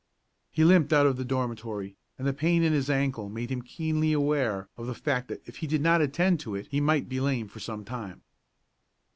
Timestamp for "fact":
4.95-5.27